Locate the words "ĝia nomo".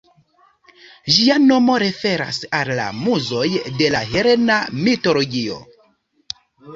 1.17-1.75